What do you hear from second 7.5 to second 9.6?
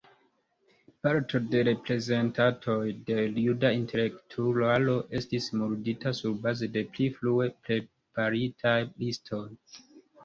preparitaj listoj.